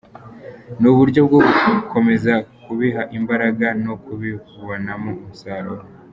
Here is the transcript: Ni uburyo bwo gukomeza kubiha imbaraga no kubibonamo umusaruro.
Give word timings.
Ni 0.79 0.87
uburyo 0.91 1.21
bwo 1.27 1.39
gukomeza 1.75 2.33
kubiha 2.63 3.01
imbaraga 3.17 3.67
no 3.85 3.93
kubibonamo 4.03 5.11
umusaruro. 5.21 5.83